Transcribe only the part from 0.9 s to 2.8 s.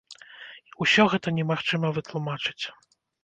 гэта немагчыма вытлумачыць.